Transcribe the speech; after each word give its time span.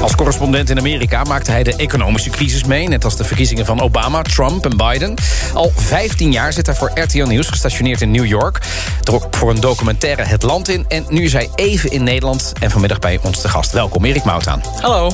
Als 0.00 0.14
correspondent 0.14 0.70
in 0.70 0.78
Amerika 0.78 1.24
maakte 1.24 1.50
hij 1.50 1.62
de 1.62 1.76
economische 1.76 2.30
crisis 2.30 2.64
mee... 2.64 2.88
net 2.88 3.04
als 3.04 3.16
de 3.16 3.24
verkiezingen 3.24 3.66
van 3.66 3.80
Obama, 3.80 4.22
Trump 4.22 4.64
en 4.64 4.76
Biden. 4.76 5.14
Al 5.54 5.72
15 5.76 6.32
jaar 6.32 6.52
zit 6.52 6.66
hij 6.66 6.74
voor 6.74 6.90
RTL 6.94 7.24
Nieuws, 7.24 7.48
gestationeerd 7.48 8.00
in 8.00 8.10
New 8.10 8.26
York. 8.26 8.60
Trok 9.02 9.36
voor 9.36 9.50
een 9.50 9.60
documentaire 9.60 10.22
het 10.22 10.42
land 10.42 10.68
in... 10.68 10.84
en 10.88 11.04
nu 11.08 11.24
is 11.24 11.32
hij 11.32 11.50
even 11.54 11.90
in 11.90 12.04
Nederland 12.04 12.52
en 12.60 12.70
vanmiddag 12.70 12.98
bij 12.98 13.18
ons 13.22 13.40
te 13.40 13.48
gast. 13.48 13.72
Welkom, 13.72 14.04
Erik 14.04 14.24
Moutaan. 14.24 14.62
Hallo. 14.80 15.12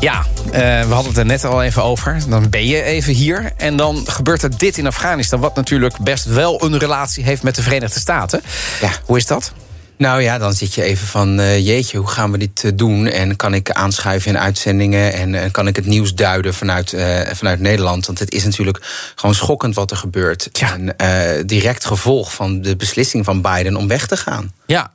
Ja, 0.00 0.24
uh, 0.46 0.52
we 0.52 0.94
hadden 0.94 1.06
het 1.06 1.16
er 1.16 1.26
net 1.26 1.44
al 1.44 1.62
even 1.62 1.82
over. 1.82 2.18
Dan 2.28 2.50
ben 2.50 2.66
je 2.66 2.82
even 2.82 3.12
hier 3.12 3.52
en 3.56 3.76
dan 3.76 4.02
gebeurt 4.06 4.42
er 4.42 4.58
dit 4.58 4.78
in 4.78 4.86
Afghanistan... 4.86 5.40
wat 5.40 5.54
natuurlijk 5.54 5.98
best 5.98 6.24
wel 6.24 6.64
een 6.64 6.78
relatie 6.78 7.24
heeft 7.24 7.42
met 7.42 7.54
de 7.54 7.62
Verenigde 7.62 8.00
Staten. 8.00 8.42
Ja. 8.80 8.90
Hoe 9.04 9.16
is 9.16 9.26
dat? 9.26 9.52
Nou 9.96 10.22
ja, 10.22 10.38
dan 10.38 10.52
zit 10.52 10.74
je 10.74 10.82
even 10.82 11.06
van, 11.06 11.40
uh, 11.40 11.66
jeetje, 11.66 11.98
hoe 11.98 12.06
gaan 12.06 12.30
we 12.30 12.38
dit 12.38 12.62
uh, 12.64 12.70
doen? 12.74 13.06
En 13.06 13.36
kan 13.36 13.54
ik 13.54 13.70
aanschuiven 13.70 14.30
in 14.30 14.38
uitzendingen? 14.38 15.12
En 15.12 15.34
uh, 15.34 15.40
kan 15.50 15.66
ik 15.66 15.76
het 15.76 15.86
nieuws 15.86 16.14
duiden 16.14 16.54
vanuit, 16.54 16.96
vanuit 17.32 17.60
Nederland? 17.60 18.06
Want 18.06 18.18
het 18.18 18.32
is 18.32 18.44
natuurlijk 18.44 18.80
gewoon 19.14 19.34
schokkend 19.34 19.74
wat 19.74 19.90
er 19.90 19.96
gebeurt. 19.96 20.48
Ja. 20.52 20.76
En 20.96 21.46
direct 21.46 21.84
gevolg 21.84 22.34
van 22.34 22.62
de 22.62 22.76
beslissing 22.76 23.24
van 23.24 23.40
Biden 23.40 23.76
om 23.76 23.88
weg 23.88 24.06
te 24.06 24.16
gaan. 24.16 24.52
Ja, 24.66 24.92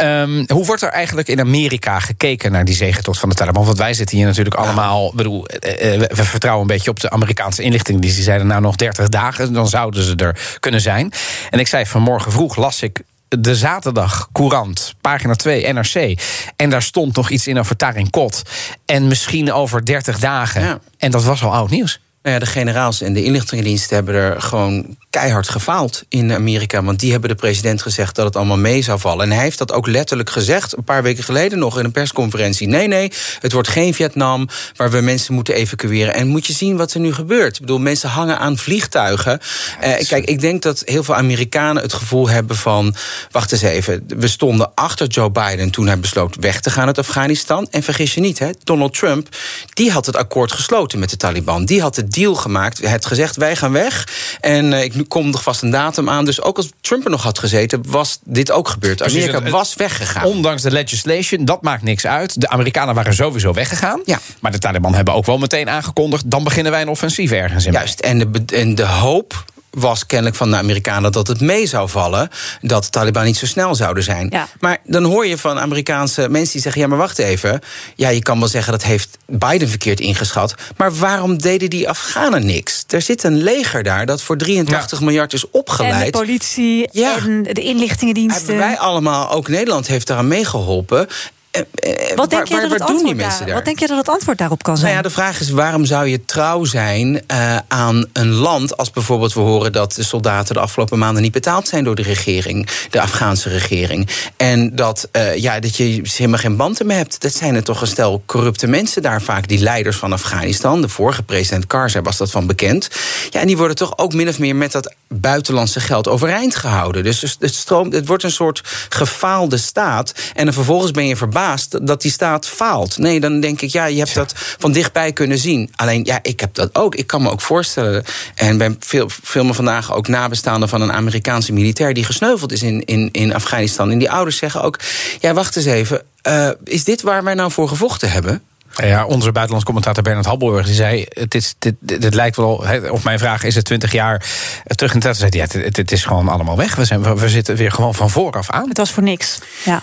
um, 0.00 0.44
hoe 0.48 0.64
wordt 0.64 0.82
er 0.82 0.88
eigenlijk 0.88 1.28
in 1.28 1.40
Amerika 1.40 2.00
gekeken 2.00 2.52
naar 2.52 2.64
die 2.64 2.74
zegentocht 2.74 3.18
van 3.18 3.28
de 3.28 3.34
Taliban? 3.34 3.64
Want 3.64 3.78
wij 3.78 3.94
zitten 3.94 4.16
hier 4.16 4.26
natuurlijk 4.26 4.56
allemaal. 4.56 5.12
Bedoel, 5.14 5.42
we 5.42 6.24
vertrouwen 6.24 6.62
een 6.62 6.74
beetje 6.74 6.90
op 6.90 7.00
de 7.00 7.10
Amerikaanse 7.10 7.62
inlichting. 7.62 8.00
Die 8.00 8.10
zeiden 8.10 8.46
nou 8.46 8.60
nog 8.60 8.76
30 8.76 9.08
dagen, 9.08 9.52
dan 9.52 9.68
zouden 9.68 10.02
ze 10.02 10.14
er 10.14 10.56
kunnen 10.60 10.80
zijn. 10.80 11.12
En 11.50 11.58
ik 11.58 11.66
zei 11.66 11.86
vanmorgen 11.86 12.32
vroeg, 12.32 12.56
las 12.56 12.82
ik 12.82 13.02
de 13.40 13.56
zaterdag 13.56 14.28
Courant, 14.32 14.94
pagina 15.00 15.34
2, 15.34 15.72
NRC. 15.72 16.20
En 16.56 16.70
daar 16.70 16.82
stond 16.82 17.16
nog 17.16 17.30
iets 17.30 17.46
in 17.46 17.58
over 17.58 17.76
Tarin 17.76 18.10
Kot. 18.10 18.42
En 18.84 19.06
misschien 19.06 19.52
over 19.52 19.84
30 19.84 20.18
dagen. 20.18 20.62
Ja. 20.62 20.78
En 20.98 21.10
dat 21.10 21.24
was 21.24 21.42
al 21.42 21.54
oud 21.54 21.70
nieuws. 21.70 22.00
Nou 22.26 22.38
ja, 22.38 22.44
de 22.44 22.50
generaals 22.50 23.00
en 23.00 23.12
de 23.12 23.24
inlichtingendiensten 23.24 23.94
hebben 23.96 24.14
er 24.14 24.40
gewoon 24.40 24.96
keihard 25.10 25.48
gefaald 25.48 26.04
in 26.08 26.32
Amerika. 26.32 26.82
Want 26.82 27.00
die 27.00 27.10
hebben 27.10 27.28
de 27.28 27.34
president 27.34 27.82
gezegd 27.82 28.14
dat 28.14 28.24
het 28.24 28.36
allemaal 28.36 28.58
mee 28.58 28.82
zou 28.82 29.00
vallen. 29.00 29.24
En 29.24 29.32
hij 29.32 29.42
heeft 29.42 29.58
dat 29.58 29.72
ook 29.72 29.86
letterlijk 29.86 30.30
gezegd, 30.30 30.76
een 30.76 30.84
paar 30.84 31.02
weken 31.02 31.24
geleden 31.24 31.58
nog 31.58 31.78
in 31.78 31.84
een 31.84 31.92
persconferentie. 31.92 32.68
Nee, 32.68 32.86
nee, 32.86 33.12
het 33.40 33.52
wordt 33.52 33.68
geen 33.68 33.94
Vietnam 33.94 34.48
waar 34.76 34.90
we 34.90 35.00
mensen 35.00 35.34
moeten 35.34 35.54
evacueren. 35.54 36.14
En 36.14 36.26
moet 36.26 36.46
je 36.46 36.52
zien 36.52 36.76
wat 36.76 36.94
er 36.94 37.00
nu 37.00 37.12
gebeurt. 37.12 37.54
Ik 37.54 37.60
bedoel, 37.60 37.78
mensen 37.78 38.08
hangen 38.08 38.38
aan 38.38 38.58
vliegtuigen. 38.58 39.40
Eh, 39.80 40.06
kijk, 40.08 40.24
ik 40.24 40.40
denk 40.40 40.62
dat 40.62 40.82
heel 40.84 41.04
veel 41.04 41.14
Amerikanen 41.14 41.82
het 41.82 41.92
gevoel 41.92 42.28
hebben 42.28 42.56
van... 42.56 42.94
wacht 43.30 43.52
eens 43.52 43.62
even, 43.62 44.04
we 44.06 44.28
stonden 44.28 44.70
achter 44.74 45.06
Joe 45.06 45.30
Biden 45.30 45.70
toen 45.70 45.86
hij 45.86 45.98
besloot 45.98 46.36
weg 46.40 46.60
te 46.60 46.70
gaan 46.70 46.86
uit 46.86 46.98
Afghanistan. 46.98 47.66
En 47.70 47.82
vergis 47.82 48.14
je 48.14 48.20
niet, 48.20 48.38
hè, 48.38 48.50
Donald 48.64 48.94
Trump, 48.94 49.28
die 49.72 49.90
had 49.90 50.06
het 50.06 50.16
akkoord 50.16 50.52
gesloten 50.52 50.98
met 50.98 51.10
de 51.10 51.16
Taliban. 51.16 51.64
Die 51.64 51.80
had 51.80 51.94
de 51.94 52.08
deal 52.16 52.34
gemaakt. 52.34 52.78
Hij 52.78 52.90
had 52.90 53.06
gezegd, 53.06 53.36
wij 53.36 53.56
gaan 53.56 53.72
weg. 53.72 54.08
En 54.40 54.72
uh, 54.72 54.84
ik 54.84 55.04
komt 55.08 55.34
er 55.34 55.40
vast 55.40 55.62
een 55.62 55.70
datum 55.70 56.08
aan. 56.08 56.24
Dus 56.24 56.42
ook 56.42 56.56
als 56.56 56.68
Trump 56.80 57.04
er 57.04 57.10
nog 57.10 57.22
had 57.22 57.38
gezeten, 57.38 57.82
was 57.86 58.18
dit 58.24 58.50
ook 58.50 58.68
gebeurd. 58.68 59.02
Amerika 59.02 59.42
was 59.42 59.74
weggegaan. 59.74 60.24
Ondanks 60.24 60.62
de 60.62 60.70
legislation, 60.70 61.44
dat 61.44 61.62
maakt 61.62 61.82
niks 61.82 62.06
uit. 62.06 62.40
De 62.40 62.48
Amerikanen 62.48 62.94
waren 62.94 63.14
sowieso 63.14 63.52
weggegaan. 63.52 64.00
Ja. 64.04 64.18
Maar 64.40 64.52
de 64.52 64.58
Taliban 64.58 64.94
hebben 64.94 65.14
ook 65.14 65.26
wel 65.26 65.38
meteen 65.38 65.68
aangekondigd... 65.68 66.30
dan 66.30 66.44
beginnen 66.44 66.72
wij 66.72 66.82
een 66.82 66.88
offensief 66.88 67.30
ergens 67.30 67.66
in. 67.66 67.72
Juist, 67.72 68.00
en 68.00 68.18
de, 68.18 68.42
en 68.54 68.74
de 68.74 68.86
hoop 68.86 69.44
was 69.76 70.06
kennelijk 70.06 70.36
van 70.36 70.50
de 70.50 70.56
Amerikanen 70.56 71.12
dat 71.12 71.26
het 71.26 71.40
mee 71.40 71.66
zou 71.66 71.88
vallen. 71.88 72.28
Dat 72.60 72.84
de 72.84 72.90
Taliban 72.90 73.24
niet 73.24 73.36
zo 73.36 73.46
snel 73.46 73.74
zouden 73.74 74.02
zijn. 74.02 74.26
Ja. 74.30 74.48
Maar 74.60 74.78
dan 74.84 75.04
hoor 75.04 75.26
je 75.26 75.38
van 75.38 75.58
Amerikaanse 75.58 76.28
mensen 76.28 76.52
die 76.52 76.62
zeggen: 76.62 76.80
ja, 76.80 76.86
maar 76.88 76.98
wacht 76.98 77.18
even. 77.18 77.60
Ja, 77.94 78.08
je 78.08 78.22
kan 78.22 78.38
wel 78.38 78.48
zeggen 78.48 78.72
dat 78.72 78.82
heeft 78.82 79.18
Biden 79.26 79.68
verkeerd 79.68 80.00
ingeschat. 80.00 80.54
Maar 80.76 80.94
waarom 80.94 81.38
deden 81.38 81.70
die 81.70 81.88
Afghanen 81.88 82.46
niks? 82.46 82.84
Er 82.88 83.02
zit 83.02 83.22
een 83.22 83.42
leger 83.42 83.82
daar 83.82 84.06
dat 84.06 84.22
voor 84.22 84.36
83 84.36 85.00
miljard 85.00 85.32
is 85.32 85.50
opgeleid. 85.50 86.04
En 86.04 86.04
de 86.04 86.18
politie 86.18 86.88
en 86.90 87.42
de 87.42 87.60
inlichtingendiensten. 87.60 88.46
Hebben 88.46 88.66
wij 88.66 88.78
allemaal, 88.78 89.30
ook 89.30 89.48
Nederland 89.48 89.86
heeft 89.86 90.06
daaraan 90.06 90.28
meegeholpen. 90.28 91.08
Eh, 91.56 92.10
eh, 92.10 92.16
wat 92.16 92.30
denk 92.30 92.46
je 92.46 92.60
dat 92.60 92.88
het 92.88 93.16
mensen 93.16 93.46
daar? 93.46 93.54
Wat 93.54 93.64
denk 93.64 93.78
je 93.78 93.86
dat 93.86 93.96
het 93.96 94.08
antwoord 94.08 94.38
daarop 94.38 94.62
kan 94.62 94.76
zijn? 94.76 94.92
Nou 94.92 95.02
ja, 95.02 95.08
de 95.08 95.14
vraag 95.14 95.40
is 95.40 95.50
waarom 95.50 95.84
zou 95.84 96.06
je 96.06 96.24
trouw 96.24 96.64
zijn 96.64 97.22
uh, 97.32 97.56
aan 97.68 98.04
een 98.12 98.32
land 98.32 98.76
als 98.76 98.90
bijvoorbeeld 98.90 99.32
we 99.34 99.40
horen 99.40 99.72
dat 99.72 99.92
de 99.92 100.04
soldaten 100.04 100.54
de 100.54 100.60
afgelopen 100.60 100.98
maanden 100.98 101.22
niet 101.22 101.32
betaald 101.32 101.68
zijn 101.68 101.84
door 101.84 101.94
de 101.94 102.02
regering, 102.02 102.68
de 102.90 103.00
Afghaanse 103.00 103.48
regering, 103.48 104.08
en 104.36 104.76
dat, 104.76 105.08
uh, 105.12 105.36
ja, 105.36 105.60
dat 105.60 105.76
je 105.76 106.00
helemaal 106.16 106.38
geen 106.38 106.56
banden 106.56 106.86
meer 106.86 106.96
hebt. 106.96 107.20
Dat 107.20 107.34
zijn 107.34 107.54
er 107.54 107.64
toch 107.64 107.80
een 107.80 107.86
stel 107.86 108.22
corrupte 108.26 108.66
mensen 108.66 109.02
daar 109.02 109.22
vaak, 109.22 109.48
die 109.48 109.58
leiders 109.58 109.96
van 109.96 110.12
Afghanistan. 110.12 110.80
De 110.80 110.88
vorige 110.88 111.22
president 111.22 111.66
Karzai 111.66 112.04
was 112.04 112.16
dat 112.16 112.30
van 112.30 112.46
bekend. 112.46 112.88
Ja, 113.30 113.40
en 113.40 113.46
die 113.46 113.56
worden 113.56 113.76
toch 113.76 113.98
ook 113.98 114.12
min 114.12 114.28
of 114.28 114.38
meer 114.38 114.56
met 114.56 114.72
dat 114.72 114.94
buitenlandse 115.08 115.80
geld 115.80 116.08
overeind 116.08 116.56
gehouden. 116.56 117.04
Dus 117.04 117.36
het, 117.38 117.54
stroomt, 117.54 117.92
het 117.92 118.06
wordt 118.06 118.22
een 118.22 118.30
soort 118.30 118.62
gefaalde 118.88 119.56
staat. 119.56 120.12
En 120.34 120.44
dan 120.44 120.54
vervolgens 120.54 120.90
ben 120.90 121.06
je 121.06 121.16
verbaasd 121.16 121.45
dat 121.82 122.02
die 122.02 122.10
staat 122.10 122.46
faalt. 122.46 122.98
Nee, 122.98 123.20
dan 123.20 123.40
denk 123.40 123.60
ik, 123.60 123.70
ja, 123.70 123.84
je 123.84 123.98
hebt 123.98 124.14
dat 124.14 124.32
van 124.36 124.72
dichtbij 124.72 125.12
kunnen 125.12 125.38
zien. 125.38 125.72
Alleen, 125.76 126.04
ja, 126.04 126.18
ik 126.22 126.40
heb 126.40 126.54
dat 126.54 126.74
ook. 126.74 126.94
Ik 126.94 127.06
kan 127.06 127.22
me 127.22 127.30
ook 127.30 127.40
voorstellen. 127.40 128.04
En 128.34 128.58
ben 128.58 128.76
veel, 128.80 129.08
filmen 129.22 129.54
vandaag 129.54 129.92
ook 129.92 130.08
nabestaanden 130.08 130.68
van 130.68 130.82
een 130.82 130.92
Amerikaanse 130.92 131.52
militair 131.52 131.94
die 131.94 132.04
gesneuveld 132.04 132.52
is 132.52 132.62
in, 132.62 132.84
in, 132.84 133.08
in 133.12 133.34
Afghanistan. 133.34 133.90
En 133.90 133.98
die 133.98 134.10
ouders 134.10 134.36
zeggen 134.36 134.62
ook: 134.62 134.78
ja, 135.20 135.34
wacht 135.34 135.56
eens 135.56 135.66
even. 135.66 136.02
Uh, 136.28 136.50
is 136.64 136.84
dit 136.84 137.02
waar 137.02 137.24
wij 137.24 137.34
nou 137.34 137.50
voor 137.50 137.68
gevochten 137.68 138.10
hebben? 138.10 138.42
Ja, 138.82 139.06
onze 139.06 139.32
buitenlands 139.32 139.64
commentator 139.64 140.02
Bernard 140.02 140.26
Halborg 140.26 140.66
die 140.66 140.74
zei: 140.74 141.06
het, 141.08 141.34
is, 141.34 141.54
dit, 141.58 141.74
dit, 141.80 142.14
lijkt 142.14 142.36
wel. 142.36 142.64
Op 142.90 143.04
mijn 143.04 143.18
vraag 143.18 143.42
is 143.42 143.54
het 143.54 143.64
20 143.64 143.92
jaar 143.92 144.24
terug 144.64 144.92
in 144.92 144.98
de 144.98 145.04
tijd. 145.04 145.16
Zei 145.16 145.30
ja, 145.36 145.42
het, 145.42 145.76
het, 145.76 145.92
is 145.92 146.04
gewoon 146.04 146.28
allemaal 146.28 146.56
weg. 146.56 146.74
We, 146.74 146.84
zijn, 146.84 147.02
we, 147.02 147.14
we 147.14 147.28
zitten 147.28 147.56
weer 147.56 147.72
gewoon 147.72 147.94
van 147.94 148.10
vooraf 148.10 148.50
aan. 148.50 148.68
Het 148.68 148.76
was 148.76 148.90
voor 148.90 149.02
niks. 149.02 149.38
Ja. 149.64 149.82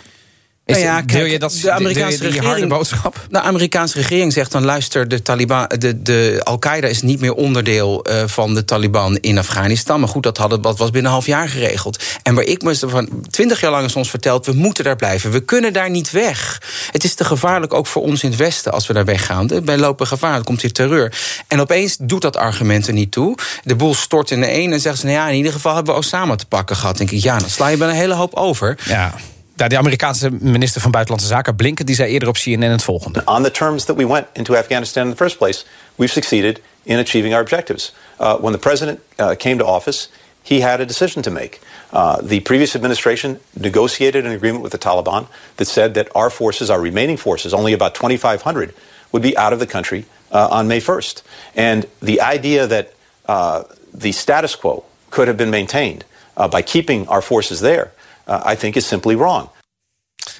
Is, 0.66 0.75
nou 0.75 0.88
ja, 0.88 1.01
kijk, 1.01 1.29
je 1.29 1.40
dat, 1.40 1.59
de 1.62 1.72
Amerikaanse 1.72 2.29
regering, 2.29 2.69
boodschap? 2.69 3.28
De 3.29 3.40
Amerikaanse 3.40 3.97
regering 3.97 4.34
zegt 4.34 4.51
dan: 4.51 4.66
luister, 4.66 5.07
de, 5.07 5.22
Taliban, 5.22 5.68
de, 5.78 6.01
de 6.01 6.41
Al-Qaeda 6.44 6.88
is 6.88 7.01
niet 7.01 7.19
meer 7.19 7.34
onderdeel 7.34 8.06
uh, 8.09 8.24
van 8.25 8.53
de 8.53 8.66
Taliban 8.66 9.18
in 9.18 9.38
Afghanistan. 9.38 10.00
Maar 10.00 10.09
goed, 10.09 10.24
dat, 10.24 10.38
hadden, 10.38 10.62
dat 10.62 10.78
was 10.78 10.90
binnen 10.90 11.06
een 11.06 11.18
half 11.18 11.25
jaar 11.25 11.50
geregeld. 11.50 12.03
En 12.22 12.35
waar 12.35 12.44
ik 12.44 12.62
me 12.62 12.75
van 12.75 13.09
twintig 13.29 13.62
jaar 13.62 13.72
lang 13.72 13.85
is 13.85 13.96
ons 13.96 14.09
verteld: 14.09 14.46
we 14.46 14.53
moeten 14.53 14.84
daar 14.84 14.96
blijven. 14.96 15.31
We 15.31 15.40
kunnen 15.40 15.74
daar 15.74 15.90
niet 15.90 16.12
weg. 16.12 16.62
Het 16.91 17.03
is 17.03 17.13
te 17.13 17.25
gevaarlijk 17.25 17.74
ook 17.74 17.88
voor 17.88 18.01
ons 18.01 18.24
in 18.24 18.30
het 18.30 18.40
Westen 18.40 18.72
als 18.72 18.88
we 18.88 18.94
daar 18.94 19.06
weggaan. 19.06 19.66
Wij 19.66 19.78
lopen 19.78 20.07
gevaar, 20.07 20.38
er 20.38 20.44
komt 20.44 20.62
hier 20.62 20.74
terreur. 20.74 21.18
En 21.47 21.59
opeens 21.59 21.97
doet 22.00 22.22
dat 22.22 22.38
argument 22.38 22.88
er 22.88 22.94
niet 22.94 23.12
toe. 23.12 23.38
De 23.63 23.75
boel 23.75 23.94
stort 23.94 24.31
in 24.31 24.40
de 24.41 24.53
een 24.53 24.74
en 24.74 24.80
zeggen 24.80 25.01
ze: 25.01 25.06
nou 25.06 25.18
ja, 25.18 25.28
in 25.28 25.38
ieder 25.38 25.51
geval 25.51 25.75
hebben 25.75 25.94
we 25.94 26.00
Osama 26.00 26.35
te 26.35 26.45
pakken 26.45 26.75
gehad. 26.75 26.97
denk 26.97 27.12
ik, 27.12 27.24
ja, 27.24 27.38
dan 27.38 27.50
sla 27.50 27.68
je 27.68 27.78
bij 27.78 27.88
een 27.88 27.95
hele 27.95 28.13
hoop 28.13 28.34
over. 28.34 28.78
Ja. 28.88 29.13
De 29.56 29.78
Amerikaanse 29.78 30.31
minister 30.31 30.81
van 30.81 30.91
Buitenlandse 30.91 31.28
Zaken, 31.28 31.56
Blinken, 31.56 31.86
die 31.86 31.96
zei 31.96 32.12
eerder 32.12 32.28
op 32.28 32.36
CNN 32.36 32.72
het 32.72 32.84
volgende. 32.84 33.22
On 33.25 33.44
the 33.44 33.52
terms 33.52 33.84
that 33.84 33.96
we 33.96 34.08
went 34.08 34.25
into 34.34 34.56
Afghanistan 34.56 35.03
in 35.03 35.09
the 35.09 35.18
first 35.18 35.38
place, 35.38 35.66
we've 35.96 36.14
succeeded 36.14 36.62
in 36.84 36.97
achieving 36.97 37.34
our 37.34 37.41
objectives. 37.41 37.94
Uh, 38.19 38.36
when 38.36 38.52
the 38.52 38.59
president 38.59 39.00
uh, 39.19 39.30
came 39.38 39.58
to 39.58 39.66
office, 39.66 40.09
he 40.42 40.62
had 40.62 40.80
a 40.80 40.86
decision 40.86 41.22
to 41.22 41.31
make. 41.31 41.59
Uh, 41.92 42.16
the 42.30 42.40
previous 42.40 42.75
administration 42.75 43.40
negotiated 43.53 44.25
an 44.25 44.31
agreement 44.31 44.63
with 44.63 44.72
the 44.72 44.90
Taliban 44.90 45.25
that 45.56 45.68
said 45.68 45.94
that 45.94 46.08
our 46.16 46.30
forces, 46.30 46.69
our 46.69 46.81
remaining 46.81 47.18
forces, 47.18 47.54
only 47.54 47.74
about 47.74 47.94
2,500, 47.94 48.74
would 49.12 49.22
be 49.22 49.38
out 49.38 49.54
of 49.54 49.60
the 49.60 49.68
country 49.68 50.06
uh, 50.31 50.48
on 50.51 50.68
May 50.68 50.81
1st. 50.81 51.22
And 51.56 51.86
the 52.01 52.19
idea 52.19 52.68
that 52.68 52.94
uh, 53.27 53.63
the 53.94 54.12
status 54.12 54.56
quo 54.56 54.83
could 55.10 55.27
have 55.27 55.38
been 55.38 55.51
maintained 55.51 56.04
uh, 56.36 56.48
by 56.48 56.63
keeping 56.63 57.07
our 57.07 57.22
forces 57.22 57.60
there 57.60 57.92
I 58.27 58.56
think 58.56 58.77
is 58.77 58.86
simply 58.86 59.16
wrong. 59.16 59.50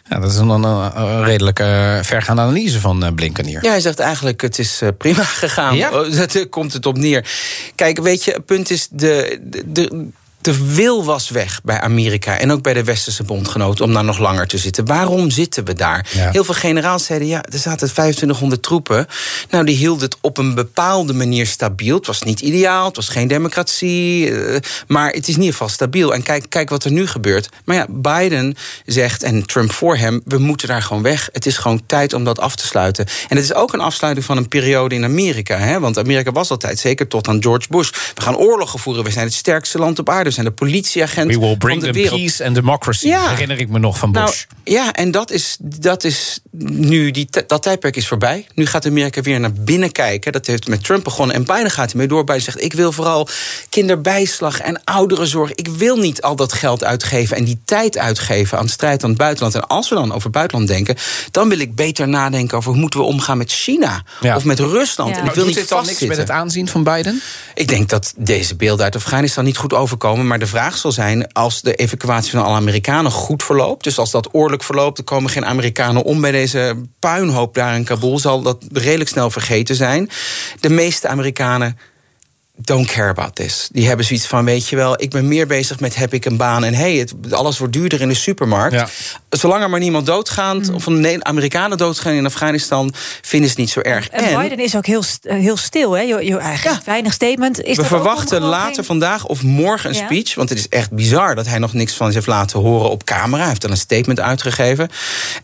Ja, 0.10 0.20
dat 0.20 0.32
is 0.32 0.38
een, 0.38 0.50
een, 0.50 0.64
een 0.64 1.24
redelijk 1.24 1.60
uh, 1.60 1.98
vergaande 2.02 2.42
analyse 2.42 2.80
van 2.80 3.04
uh, 3.04 3.12
Blinken 3.16 3.46
hier. 3.46 3.64
Ja, 3.64 3.70
hij 3.70 3.80
zegt 3.80 4.00
eigenlijk 4.00 4.42
het 4.42 4.60
is 4.60 4.82
uh, 4.82 4.90
prima 4.98 5.24
gegaan. 5.44 5.76
Ja? 5.76 5.92
Oh, 5.92 6.12
daar 6.18 6.46
komt 6.46 6.74
het 6.74 6.86
op 6.86 6.98
neer. 6.98 7.30
Kijk, 7.76 8.00
weet 8.00 8.24
je, 8.24 8.32
het 8.32 8.46
punt 8.46 8.70
is... 8.70 8.88
de, 8.92 9.40
de, 9.42 9.64
de 9.68 10.08
de 10.44 10.74
wil 10.74 11.04
was 11.04 11.30
weg 11.30 11.62
bij 11.64 11.80
Amerika 11.80 12.38
en 12.38 12.52
ook 12.52 12.62
bij 12.62 12.74
de 12.74 12.84
westerse 12.84 13.24
bondgenoten 13.24 13.86
om 13.86 13.94
daar 13.94 14.04
nog 14.04 14.18
langer 14.18 14.48
te 14.48 14.58
zitten. 14.58 14.86
Waarom 14.86 15.30
zitten 15.30 15.66
we 15.66 15.74
daar? 15.74 16.08
Heel 16.10 16.44
veel 16.44 16.54
generaals 16.54 17.06
zeiden 17.06 17.28
ja, 17.28 17.44
er 17.44 17.60
zaten 17.60 17.92
2500 17.92 18.64
troepen. 18.64 19.08
Nou, 19.50 19.66
die 19.66 19.76
hielden 19.76 20.04
het 20.04 20.18
op 20.22 20.38
een 20.38 20.56
bepaalde 20.56 21.14
manier 21.14 21.48
stabiel. 21.48 21.96
Het 21.96 22.08
was 22.08 22.22
niet 22.22 22.40
ideaal, 22.40 22.86
het 22.86 22.96
was 22.96 23.10
geen 23.10 23.28
democratie, 23.28 24.30
uh, 24.30 24.58
maar 24.88 25.12
het 25.12 25.28
is 25.28 25.34
in 25.34 25.40
ieder 25.40 25.52
geval 25.52 25.70
stabiel. 25.70 26.14
En 26.14 26.24
kijk, 26.24 26.46
kijk 26.50 26.70
wat 26.70 26.84
er 26.84 26.92
nu 26.92 27.08
gebeurt. 27.08 27.50
Maar 27.66 27.76
ja, 27.76 27.86
Biden 27.90 28.56
zegt 28.86 29.24
en 29.24 29.46
Trump 29.46 29.72
voor 29.72 29.98
hem, 29.98 30.22
we 30.26 30.38
moeten 30.38 30.68
daar 30.68 30.82
gewoon 30.82 31.04
weg. 31.04 31.30
Het 31.32 31.46
is 31.46 31.58
gewoon 31.58 31.82
tijd 31.86 32.14
om 32.14 32.24
dat 32.24 32.40
af 32.40 32.56
te 32.56 32.68
sluiten. 32.68 33.06
En 33.06 33.36
het 33.36 33.46
is 33.46 33.54
ook 33.54 33.74
een 33.74 33.80
afsluiting 33.80 34.26
van 34.26 34.38
een 34.38 34.48
periode 34.48 34.96
in 34.96 35.04
Amerika, 35.04 35.58
hè? 35.58 35.80
want 35.80 35.98
Amerika 35.98 36.32
was 36.32 36.50
altijd 36.50 36.80
zeker 36.80 37.08
tot 37.08 37.28
aan 37.28 37.44
George 37.44 37.68
Bush. 37.70 37.90
We 38.14 38.22
gaan 38.22 38.38
oorlogen 38.38 38.80
voeren, 38.80 39.04
we 39.04 39.12
zijn 39.12 39.26
het 39.26 39.34
sterkste 39.34 39.78
land 39.78 40.00
op 40.00 40.10
aarde 40.10 40.32
zijn 40.34 40.46
de 40.46 40.52
politieagent 40.52 41.34
We 41.34 41.40
will 41.40 41.58
bring 41.58 41.82
van 41.82 41.92
de 41.92 42.00
wereld. 42.00 42.20
peace 42.20 42.46
and 42.46 42.56
democracy, 42.56 43.08
ja. 43.08 43.30
herinner 43.30 43.60
ik 43.60 43.70
me 43.70 43.80
nog 43.80 43.98
van 43.98 44.12
nou, 44.12 44.26
Bush. 44.26 44.46
Nou, 44.64 44.78
ja, 44.78 44.94
en 44.94 45.12
dat 45.12 45.32
is, 45.32 45.58
dat 45.60 46.04
is 46.04 46.40
nu, 46.52 47.12
die, 47.12 47.28
dat 47.48 47.62
tijdperk 47.64 47.96
is 47.96 48.08
voorbij. 48.08 48.48
Nu 48.54 48.66
gaat 48.66 48.86
Amerika 48.86 49.22
weer 49.22 49.40
naar 49.40 49.54
binnen 49.54 49.92
kijken. 49.92 50.32
Dat 50.32 50.46
heeft 50.46 50.68
met 50.68 50.84
Trump 50.84 51.04
begonnen 51.04 51.36
en 51.36 51.46
Biden 51.46 51.72
gaat 51.72 51.92
ermee 51.92 52.08
door. 52.08 52.24
Biden 52.24 52.42
zegt, 52.42 52.64
ik 52.64 52.74
wil 52.74 52.92
vooral 52.92 53.28
kinderbijslag 53.70 54.60
en 54.60 54.84
ouderenzorg. 54.84 55.52
Ik 55.54 55.68
wil 55.68 55.98
niet 55.98 56.22
al 56.22 56.36
dat 56.36 56.54
geld 56.54 56.84
uitgeven 56.84 57.38
en 57.38 57.44
die 57.44 57.62
tijd 57.66 57.98
uitgeven 57.98 58.58
aan 58.58 58.70
strijd 58.70 59.04
aan 59.04 59.10
het 59.10 59.18
buitenland. 59.18 59.56
En 59.56 59.68
als 59.68 59.90
we 59.90 59.96
dan 59.96 60.14
over 60.14 60.30
buitenland 60.30 60.68
denken, 60.68 60.96
dan 61.32 61.50
wil 61.50 61.60
ik 61.60 61.76
beter 61.76 62.08
nadenken 62.08 62.58
over 62.58 62.72
hoe 62.72 62.80
moeten 62.80 63.00
we 63.00 63.06
omgaan 63.06 63.38
met 63.38 63.52
China 63.52 64.04
of 64.36 64.44
met 64.44 64.60
Rusland. 64.60 65.18
En 65.18 65.26
ik 65.26 65.34
wil 65.34 65.46
niet 65.46 65.70
dan 65.70 65.86
niks 65.86 66.00
met 66.00 66.18
het 66.18 66.30
aanzien 66.30 66.68
van 66.68 66.84
Biden? 66.84 67.22
Ik 67.54 67.68
denk 67.68 67.90
dat 67.90 68.14
deze 68.18 68.56
beelden 68.56 68.86
uit 68.86 68.96
Afghanistan 68.96 69.44
niet 69.44 69.58
goed 69.58 69.74
overkomen, 69.74 70.23
maar 70.28 70.40
de 70.40 70.48
vraag 70.48 70.78
zal 70.78 70.92
zijn: 70.92 71.32
als 71.32 71.62
de 71.62 71.76
evacuatie 71.76 72.32
van 72.32 72.44
alle 72.44 72.56
Amerikanen 72.56 73.12
goed 73.12 73.44
verloopt, 73.44 73.84
dus 73.84 73.98
als 73.98 74.12
dat 74.12 74.34
oorlijk 74.34 74.64
verloopt, 74.64 74.98
er 74.98 75.04
komen 75.04 75.30
geen 75.30 75.46
Amerikanen 75.46 76.04
om 76.04 76.22
bij 76.22 76.32
deze 76.32 76.82
puinhoop 77.00 77.54
daar 77.54 77.76
in 77.76 77.84
Kabul, 77.84 78.20
zal 78.20 78.42
dat 78.42 78.66
redelijk 78.72 79.10
snel 79.10 79.30
vergeten 79.30 79.76
zijn. 79.76 80.10
De 80.60 80.70
meeste 80.70 81.08
Amerikanen 81.08 81.78
don't 82.58 82.88
care 82.88 83.10
about 83.10 83.36
this. 83.36 83.70
Die 83.72 83.88
hebben 83.88 84.06
zoiets 84.06 84.28
van, 84.28 84.46
weet 84.46 84.70
je 84.70 84.76
wel, 84.76 85.02
ik 85.02 85.10
ben 85.10 85.28
meer 85.28 85.48
bezig 85.48 85.80
met 85.80 85.96
heb 85.96 86.14
ik 86.14 86.26
een 86.26 86.38
baan... 86.38 86.64
en 86.64 86.74
hey, 86.74 86.96
het, 86.96 87.14
alles 87.32 87.58
wordt 87.58 87.74
duurder 87.74 88.02
in 88.02 88.08
de 88.08 88.14
supermarkt. 88.14 88.92
Zolang 89.30 89.64
er 89.64 89.70
maar 89.70 89.80
niemand 89.80 90.06
doodgaat, 90.06 90.68
mm. 90.68 90.76
of 90.76 90.86
een 90.86 91.26
Amerikanen 91.26 91.78
doodgaan 91.78 92.14
in 92.14 92.26
Afghanistan... 92.26 92.94
vinden 93.22 93.50
ze 93.50 93.56
het 93.56 93.64
niet 93.64 93.70
zo 93.70 93.80
erg. 93.80 94.10
En, 94.10 94.40
Biden 94.42 94.60
is 94.60 94.76
ook 94.76 94.86
heel, 94.86 95.04
heel 95.22 95.58
stil, 95.58 95.92
hè? 95.92 96.02
Je, 96.02 96.26
je 96.26 96.38
eigenlijk 96.38 96.86
weinig 96.86 97.14
statement. 97.14 97.62
Is 97.62 97.78
We 97.78 97.86
verwachten 97.86 98.42
later 98.42 98.84
vandaag 98.84 99.26
of 99.26 99.44
morgen 99.44 99.90
een 99.90 99.96
speech... 99.96 100.36
want 100.36 100.50
het 100.50 100.58
is 100.58 100.70
echt 100.70 100.92
bizar 100.92 101.36
dat 101.36 101.48
hij 101.48 101.60
nog 101.60 101.74
niks 101.74 101.94
van 101.94 102.06
zich 102.06 102.16
heeft 102.16 102.28
laten 102.28 102.60
horen 102.60 102.90
op 102.90 103.04
camera. 103.04 103.38
Hij 103.38 103.48
heeft 103.48 103.62
dan 103.62 103.72
een 103.72 103.78
statement 103.78 104.20
uitgegeven. 104.20 104.90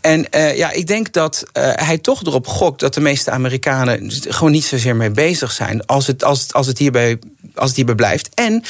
En 0.02 0.26
uh, 0.36 0.58
ja, 0.58 0.72
ik 0.72 0.88
denk 0.88 1.14
dat 1.14 1.44
uh, 1.54 1.72
hij 1.76 1.98
toch 1.98 2.26
erop 2.26 2.48
gokt... 2.48 2.80
dat 2.80 2.94
de 2.94 3.02
meeste 3.02 3.32
Amerikanen 3.32 4.12
gewoon 4.12 4.52
niet 4.52 4.66
zozeer 4.66 4.96
mee 4.96 5.12
bezig 5.12 5.52
zijn... 5.52 5.86
als 5.86 6.08
het, 6.08 6.24
als, 6.24 6.54
als 6.54 6.68
het 6.68 6.78
hierbij 6.78 6.99
als 7.56 7.68
het 7.68 7.76
hierbij 7.76 7.96
blijft. 7.96 8.30
En 8.34 8.64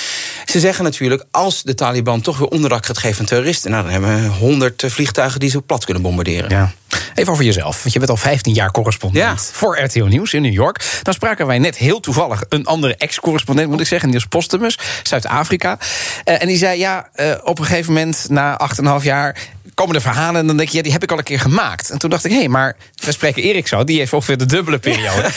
ze 0.45 0.59
zeggen 0.59 0.83
natuurlijk, 0.83 1.23
als 1.31 1.63
de 1.63 1.73
Taliban 1.73 2.21
toch 2.21 2.37
weer 2.37 2.47
onderdak 2.47 2.85
gaat 2.85 2.97
geven 2.97 3.19
aan 3.19 3.25
terroristen... 3.25 3.71
Nou, 3.71 3.83
dan 3.83 3.91
hebben 3.91 4.21
we 4.23 4.27
honderd 4.27 4.83
vliegtuigen 4.87 5.39
die 5.39 5.49
ze 5.49 5.61
plat 5.61 5.85
kunnen 5.85 6.03
bombarderen. 6.03 6.49
Ja. 6.49 6.71
Even 7.15 7.31
over 7.31 7.45
jezelf, 7.45 7.81
want 7.81 7.93
je 7.93 7.99
bent 7.99 8.11
al 8.11 8.17
15 8.17 8.53
jaar 8.53 8.71
correspondent 8.71 9.49
voor 9.53 9.79
RTO 9.79 10.05
Nieuws 10.05 10.33
in 10.33 10.41
New 10.41 10.53
York. 10.53 10.99
Dan 11.03 11.13
spraken 11.13 11.47
wij 11.47 11.59
net 11.59 11.77
heel 11.77 11.99
toevallig 11.99 12.43
een 12.49 12.65
andere 12.65 12.95
ex-correspondent, 12.95 13.69
moet 13.69 13.79
ik 13.79 13.87
zeggen, 13.87 14.09
Niels 14.09 14.25
Postumus, 14.25 14.77
Zuid-Afrika. 15.03 15.77
Uh, 16.25 16.41
en 16.41 16.47
die 16.47 16.57
zei, 16.57 16.79
ja, 16.79 17.09
uh, 17.15 17.35
op 17.43 17.59
een 17.59 17.65
gegeven 17.65 17.93
moment, 17.93 18.25
na 18.29 18.59
8,5 18.99 19.03
jaar 19.03 19.35
komen 19.79 19.95
de 19.95 20.01
verhalen 20.01 20.41
en 20.41 20.47
dan 20.47 20.57
denk 20.57 20.69
je, 20.69 20.77
ja, 20.77 20.83
die 20.83 20.91
heb 20.91 21.03
ik 21.03 21.11
al 21.11 21.17
een 21.17 21.23
keer 21.23 21.39
gemaakt. 21.39 21.89
En 21.89 21.97
toen 21.97 22.09
dacht 22.09 22.25
ik, 22.25 22.31
hé, 22.31 22.37
hey, 22.37 22.47
maar 22.47 22.75
we 23.05 23.11
spreken 23.11 23.43
Erik 23.43 23.67
zo, 23.67 23.83
die 23.83 23.97
heeft 23.97 24.13
ongeveer 24.13 24.37
de 24.37 24.45
dubbele 24.45 24.79
periode. 24.79 25.29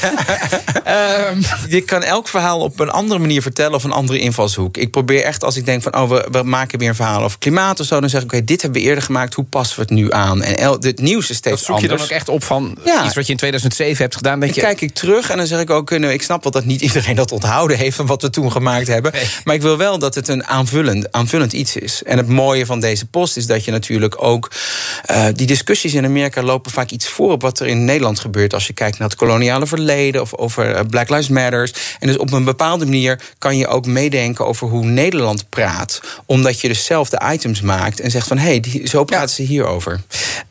um, 1.31 1.43
je 1.77 1.81
kan 1.81 2.03
elk 2.03 2.29
verhaal 2.29 2.61
op 2.61 2.81
een 2.81 2.91
andere 2.91 3.21
manier 3.21 3.43
vertellen 3.43 3.75
of 3.75 3.85
een 3.85 3.93
andere 3.93 4.19
invalshoek. 4.19 4.77
Ik 4.77 4.91
probeer 4.91 5.23
echt, 5.23 5.45
als 5.45 5.57
ik 5.57 5.65
denk 5.65 5.83
van, 5.83 5.97
oh, 5.97 6.09
we, 6.09 6.29
we 6.31 6.43
maken 6.43 6.79
weer 6.79 6.89
een 6.89 6.95
verhaal 6.95 7.23
over 7.23 7.39
klimaat 7.39 7.81
of 7.81 7.87
zo, 7.87 8.01
dan 8.01 8.09
zeg 8.09 8.23
ik, 8.23 8.33
oké, 8.33 8.45
dit 8.45 8.63
hebben 8.63 8.81
we 8.81 8.87
eerder 8.87 9.05
gemaakt, 9.05 9.35
hoe 9.35 9.45
passen 9.45 9.77
we 9.77 9.83
het 9.83 9.91
nu 9.91 10.13
aan? 10.13 10.43
En 10.43 10.57
el, 10.57 10.77
het 10.81 11.01
nieuws 11.01 11.31
is 11.31 11.37
steeds 11.37 11.57
dat 11.57 11.65
zoek 11.67 11.79
je 11.79 11.89
dan 11.89 12.01
ook 12.01 12.09
echt 12.09 12.29
op 12.29 12.45
van 12.45 12.77
ja. 12.85 13.05
iets 13.05 13.15
wat 13.15 13.27
je 13.27 13.33
in 13.33 13.39
2007 13.39 14.03
hebt 14.03 14.17
gedaan? 14.17 14.41
Dan 14.41 14.51
kijk 14.51 14.81
ik 14.81 14.95
terug 14.95 15.31
en 15.31 15.37
dan 15.37 15.47
zeg 15.47 15.61
ik 15.61 15.71
ook, 15.71 15.91
nou, 15.91 16.13
ik 16.13 16.23
snap 16.23 16.43
wel 16.43 16.53
dat 16.53 16.65
niet 16.65 16.81
iedereen 16.81 17.17
dat 17.17 17.33
onthouden 17.33 17.77
heeft 17.77 17.97
van 17.97 18.07
wat 18.07 18.23
we 18.23 18.31
toen 18.31 18.53
gemaakt 18.53 18.87
hebben. 18.87 19.13
Maar 19.45 19.55
ik 19.55 19.63
wil 19.63 19.77
wel 19.77 19.99
dat 19.99 20.15
het 20.15 20.29
een 20.29 20.47
aanvullend, 20.47 21.13
aanvullend 21.13 21.53
iets 21.53 21.77
is. 21.77 22.03
En 22.03 22.17
het 22.17 22.29
mooie 22.29 22.67
van 22.67 22.81
deze 22.81 23.07
post 23.07 23.37
is 23.37 23.47
dat 23.47 23.65
je 23.65 23.71
natuurlijk 23.71 24.23
ook 24.23 24.32
uh, 24.41 25.27
die 25.35 25.47
discussies 25.47 25.95
in 25.95 26.05
Amerika 26.05 26.43
lopen 26.43 26.71
vaak 26.71 26.91
iets 26.91 27.09
voor 27.09 27.33
op 27.33 27.43
wat 27.43 27.61
er 27.61 27.67
in 27.67 27.85
Nederland 27.85 28.21
gebeurt. 28.21 28.55
Als 28.55 28.67
je 28.67 28.73
kijkt 28.73 28.99
naar 28.99 29.09
het 29.09 29.19
koloniale 29.19 29.67
verleden 29.67 30.21
of 30.21 30.35
over 30.35 30.75
eh, 30.75 30.85
Black 30.91 31.09
Lives 31.09 31.29
Matters. 31.29 31.73
En 31.99 32.07
dus 32.07 32.17
op 32.17 32.33
een 32.33 32.45
bepaalde 32.45 32.85
manier 32.85 33.21
kan 33.39 33.57
je 33.57 33.67
ook 33.67 33.87
meedenken 33.87 34.47
over 34.47 34.69
hoe 34.69 34.85
Nederland 34.85 35.49
praat. 35.49 36.01
Omdat 36.27 36.61
je 36.61 36.69
dus 36.69 36.85
zelf 36.85 37.09
de 37.09 37.23
items 37.33 37.61
maakt 37.61 38.01
en 38.01 38.11
zegt 38.11 38.27
van 38.29 38.39
hé, 38.39 38.61
hey, 38.63 38.87
zo 38.87 39.05
praten 39.05 39.35
ze 39.35 39.43
hierover. 39.43 40.01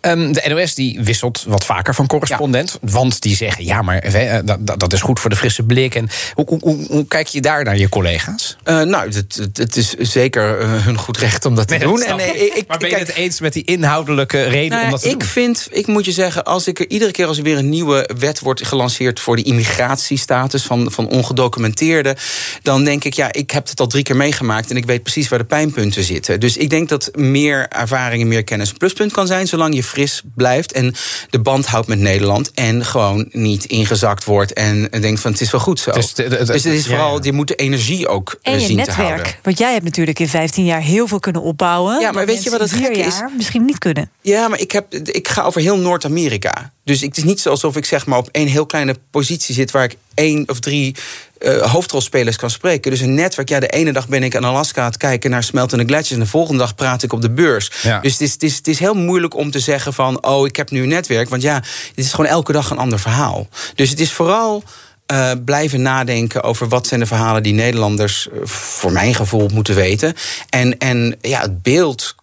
Um, 0.01 0.33
de 0.33 0.44
NOS 0.48 0.75
die 0.75 1.00
wisselt 1.01 1.44
wat 1.48 1.66
vaker 1.66 1.95
van 1.95 2.07
correspondent. 2.07 2.78
Want 2.81 3.22
die 3.22 3.36
zeggen 3.36 3.66
ja, 3.66 3.81
maar 3.81 4.06
uh, 4.16 4.39
dat, 4.44 4.80
dat 4.80 4.94
is 4.94 5.01
goed 5.01 5.19
voor 5.19 5.30
de 5.30 5.36
frisse 5.36 5.63
blik. 5.63 5.95
En 5.95 6.10
hoe, 6.33 6.45
hoe, 6.60 6.86
hoe 6.88 7.07
kijk 7.07 7.28
je 7.28 7.42
daar 7.42 7.63
naar 7.63 7.78
je 7.78 7.89
collega's? 7.89 8.57
Uh, 8.66 8.81
nou, 8.81 9.12
het, 9.12 9.50
het, 9.54 9.75
is 9.75 9.89
zeker 9.89 10.69
hun 10.83 10.98
goed 10.98 11.18
recht 11.18 11.45
om 11.45 11.56
dat 11.56 11.68
te 11.68 11.78
doen. 11.78 12.01
En, 12.01 12.19
ik, 12.57 12.63
maar 12.68 12.78
ben 12.78 12.89
je 12.89 12.95
het 12.95 13.13
eens 13.13 13.39
met 13.39 13.54
die 13.54 13.63
inhoud? 13.71 14.07
reden 14.31 14.69
nou 14.69 14.83
om 14.83 14.91
dat 14.91 15.01
te 15.01 15.09
ik 15.09 15.23
vind, 15.23 15.68
ik 15.71 15.88
moet 15.88 16.06
je 16.06 16.12
zeggen, 16.12 16.44
als 16.44 16.68
ik 16.68 16.79
er 16.79 16.89
iedere 16.89 17.12
keer 17.12 17.25
als 17.25 17.38
er 17.38 17.44
weer 17.44 17.57
een 17.57 17.69
nieuwe 17.69 18.09
wet 18.18 18.39
wordt 18.39 18.68
gelanceerd 18.68 19.19
voor 19.19 19.35
de 19.35 19.41
immigratiestatus 19.41 20.63
van, 20.63 20.91
van 20.91 21.07
ongedocumenteerden, 21.07 22.15
dan 22.62 22.83
denk 22.83 23.03
ik, 23.03 23.13
ja, 23.13 23.31
ik 23.31 23.51
heb 23.51 23.68
het 23.68 23.79
al 23.79 23.88
drie 23.88 24.03
keer 24.03 24.15
meegemaakt 24.15 24.69
en 24.69 24.77
ik 24.77 24.85
weet 24.85 25.03
precies 25.03 25.29
waar 25.29 25.39
de 25.39 25.45
pijnpunten 25.45 26.03
zitten. 26.03 26.39
Dus 26.39 26.57
ik 26.57 26.69
denk 26.69 26.89
dat 26.89 27.09
meer 27.13 27.68
ervaring 27.69 28.21
en 28.21 28.27
meer 28.27 28.44
kennis 28.44 28.69
een 28.69 28.77
pluspunt 28.77 29.12
kan 29.12 29.27
zijn, 29.27 29.47
zolang 29.47 29.75
je 29.75 29.83
fris 29.83 30.21
blijft 30.35 30.71
en 30.71 30.95
de 31.29 31.39
band 31.39 31.65
houdt 31.65 31.88
met 31.88 32.00
Nederland 32.00 32.51
en 32.53 32.85
gewoon 32.85 33.27
niet 33.31 33.65
ingezakt 33.65 34.23
wordt 34.23 34.53
en 34.53 34.88
denkt 35.01 35.19
van 35.21 35.31
het 35.31 35.41
is 35.41 35.51
wel 35.51 35.62
goed 35.62 35.79
zo. 35.79 35.91
Dus, 35.91 36.13
dus 36.13 36.29
het 36.47 36.65
is 36.65 36.88
vooral, 36.88 37.23
je 37.23 37.33
moet 37.33 37.47
de 37.47 37.56
energie 37.56 38.07
ook 38.07 38.39
en 38.41 38.62
zien 38.62 38.75
netwerk, 38.75 38.97
te 38.97 39.03
houden. 39.03 39.33
Want 39.44 39.57
jij 39.57 39.71
hebt 39.71 39.83
natuurlijk 39.83 40.19
in 40.19 40.29
15 40.29 40.65
jaar 40.65 40.81
heel 40.81 41.07
veel 41.07 41.19
kunnen 41.19 41.41
opbouwen. 41.41 42.00
Ja, 42.00 42.12
maar 42.12 42.25
weet 42.25 42.44
je 42.44 42.50
wat 42.50 42.59
het 42.59 42.71
gek 42.71 42.97
is? 42.97 43.21
Misschien 43.53 43.71
niet 43.71 43.77
kunnen. 43.77 44.12
Ja, 44.21 44.48
maar 44.48 44.59
ik, 44.59 44.71
heb, 44.71 44.94
ik 44.94 45.27
ga 45.27 45.42
over 45.42 45.62
heel 45.62 45.77
Noord-Amerika. 45.77 46.71
Dus 46.83 47.01
het 47.01 47.18
is 47.18 47.24
niet 47.24 47.48
alsof 47.48 47.75
ik 47.75 47.86
zeg 47.86 48.06
maar 48.06 48.18
op 48.18 48.30
één 48.31 48.48
heel 48.48 48.65
kleine 48.65 48.95
positie 49.12 49.56
zit 49.56 49.71
waar 49.71 49.83
ik 49.83 49.98
één 50.13 50.50
of 50.50 50.59
drie 50.59 50.95
uh, 51.39 51.71
hoofdrolspelers 51.71 52.36
kan 52.36 52.50
spreken. 52.50 52.92
Dus 52.92 53.00
een 53.00 53.13
netwerk. 53.13 53.50
Ja, 53.50 53.59
de 53.59 53.68
ene 53.68 53.94
dag 53.94 54.07
ben 54.07 54.24
ik 54.24 54.33
in 54.33 54.44
Alaska 54.44 54.81
aan 54.81 54.88
het 54.88 54.98
kijken 54.98 55.30
naar 55.30 55.44
smeltende 55.44 55.86
gletsjers. 55.86 56.19
En 56.19 56.25
de 56.25 56.30
volgende 56.30 56.59
dag 56.59 56.75
praat 56.75 57.03
ik 57.03 57.13
op 57.13 57.21
de 57.21 57.31
beurs. 57.31 57.69
Dus 58.01 58.12
het 58.12 58.21
is, 58.21 58.31
het, 58.33 58.44
is, 58.44 58.56
het 58.56 58.68
is 58.68 58.80
heel 58.80 58.94
moeilijk 58.94 59.36
om 59.36 59.51
te 59.51 59.59
zeggen 59.59 59.94
van. 59.94 60.25
Oh, 60.25 60.45
ik 60.45 60.56
heb 60.56 60.71
nu 60.71 60.81
een 60.81 60.89
netwerk. 60.89 61.30
Want 61.30 61.42
ja, 61.42 61.56
het 61.56 61.92
is 61.95 62.13
gewoon 62.13 62.31
elke 62.31 62.51
dag 62.51 62.69
een 62.69 62.78
ander 62.78 62.99
verhaal. 62.99 63.47
Dus 63.75 63.90
het 63.90 63.99
is 63.99 64.11
vooral. 64.11 64.64
Uh, 65.11 65.31
blijven 65.45 65.81
nadenken 65.81 66.44
over 66.44 66.68
wat 66.68 66.87
zijn 66.87 66.99
de 66.99 67.06
verhalen 67.06 67.44
die 67.44 67.54
Nederlanders, 67.54 68.28
uh, 68.33 68.40
voor 68.45 68.92
mijn 68.92 69.16
gevoel, 69.16 69.49
moeten 69.54 69.75
weten. 69.75 70.14
En, 70.49 70.78
en 70.78 71.18
ja, 71.21 71.42
het 71.42 71.61
beeld 71.61 72.16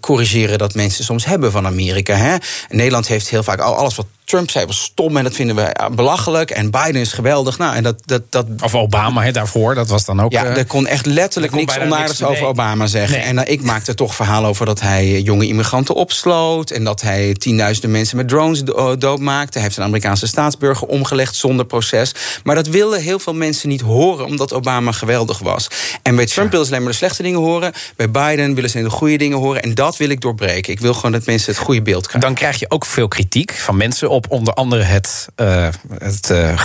corrigeren 0.00 0.58
dat 0.58 0.74
mensen 0.74 1.04
soms 1.04 1.24
hebben 1.24 1.52
van 1.52 1.66
Amerika. 1.66 2.14
Hè? 2.14 2.36
Nederland 2.68 3.08
heeft 3.08 3.28
heel 3.28 3.42
vaak 3.42 3.60
alles 3.60 3.96
wat 3.96 4.06
Trump 4.30 4.50
zei 4.50 4.66
was 4.66 4.80
stom 4.80 5.16
en 5.16 5.24
dat 5.24 5.34
vinden 5.34 5.56
we 5.56 5.88
belachelijk. 5.94 6.50
En 6.50 6.70
Biden 6.70 7.00
is 7.00 7.12
geweldig. 7.12 7.58
Nou, 7.58 7.76
en 7.76 7.82
dat, 7.82 8.02
dat, 8.04 8.22
dat... 8.28 8.46
Of 8.62 8.74
Obama 8.74 9.22
he, 9.22 9.32
daarvoor, 9.32 9.74
dat 9.74 9.88
was 9.88 10.04
dan 10.04 10.20
ook... 10.20 10.32
Ja, 10.32 10.44
uh, 10.44 10.56
er 10.56 10.66
kon 10.66 10.86
echt 10.86 11.06
letterlijk 11.06 11.52
niks 11.52 11.78
onaardigs 11.78 12.22
over 12.22 12.46
Obama 12.46 12.86
zeggen. 12.86 13.22
En 13.22 13.36
uh, 13.36 13.42
ik 13.46 13.62
maakte 13.62 13.94
toch 13.94 14.14
verhalen 14.14 14.48
over 14.48 14.66
dat 14.66 14.80
hij 14.80 15.02
eh, 15.02 15.24
jonge 15.24 15.46
immigranten 15.46 15.94
opsloot... 15.94 16.70
en 16.70 16.84
dat 16.84 17.00
hij 17.00 17.34
tienduizenden 17.34 17.90
mensen 17.90 18.16
met 18.16 18.28
drones 18.28 18.62
doodmaakte. 18.98 19.52
Hij 19.52 19.62
heeft 19.62 19.76
een 19.76 19.84
Amerikaanse 19.84 20.26
staatsburger 20.26 20.86
omgelegd 20.86 21.34
zonder 21.34 21.66
proces. 21.66 22.14
Maar 22.44 22.54
dat 22.54 22.66
wilden 22.66 23.00
heel 23.00 23.18
veel 23.18 23.34
mensen 23.34 23.68
niet 23.68 23.80
horen... 23.80 24.26
omdat 24.26 24.52
Obama 24.52 24.92
geweldig 24.92 25.38
was. 25.38 25.68
En 26.02 26.16
bij 26.16 26.26
Trump 26.26 26.50
willen 26.50 26.66
ze 26.66 26.72
alleen 26.72 26.84
maar 26.84 26.92
de 26.92 26.98
slechte 26.98 27.22
dingen 27.22 27.40
horen. 27.40 27.72
Bij 27.96 28.10
Biden 28.10 28.54
willen 28.54 28.70
ze 28.70 28.82
de 28.82 28.90
goede 28.90 29.16
dingen 29.16 29.38
horen. 29.38 29.62
En 29.62 29.74
dat 29.74 29.96
wil 29.96 30.08
ik 30.08 30.20
doorbreken. 30.20 30.72
Ik 30.72 30.80
wil 30.80 30.94
gewoon 30.94 31.12
dat 31.12 31.26
mensen 31.26 31.52
het 31.52 31.62
goede 31.62 31.82
beeld 31.82 32.06
krijgen. 32.06 32.28
Dan 32.28 32.38
krijg 32.38 32.58
je 32.58 32.70
ook 32.70 32.86
veel 32.86 33.08
kritiek 33.08 33.52
van 33.52 33.76
mensen 33.76 34.10
op 34.10 34.19
op 34.24 34.30
onder 34.30 34.54
andere 34.54 34.82
het, 34.82 35.28
uh, 35.36 35.68
het 35.98 36.30
uh, 36.30 36.62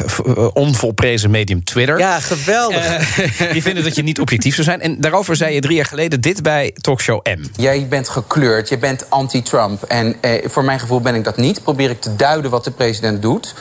onvolprezen 0.54 1.32
medium 1.32 1.64
Twitter. 1.64 2.00
Ja, 2.00 2.20
geweldig. 2.20 3.16
die 3.54 3.62
vinden 3.62 3.84
dat 3.84 3.96
je 3.96 4.04
niet 4.04 4.20
objectief 4.20 4.54
zou 4.54 4.68
zijn. 4.68 4.82
En 4.82 5.02
daarover 5.02 5.36
zei 5.36 5.54
je 5.54 5.62
drie 5.62 5.76
jaar 5.76 5.86
geleden 5.86 6.22
dit 6.22 6.42
bij 6.44 6.76
Talkshow 6.82 7.26
M. 7.26 7.44
Jij 7.56 7.88
bent 7.88 8.10
gekleurd, 8.10 8.70
je 8.70 8.78
bent 8.78 9.10
anti-Trump. 9.10 9.84
En 9.84 10.16
voor 10.46 10.64
mijn 10.64 10.80
gevoel 10.80 11.02
ben 11.02 11.16
ik 11.16 11.24
dat 11.24 11.38
niet. 11.38 11.64
Probeer 11.64 11.90
ik 11.90 12.02
te 12.02 12.16
duiden 12.16 12.52
wat 12.52 12.64
de 12.64 12.72
president 12.72 13.22
doet. 13.22 13.54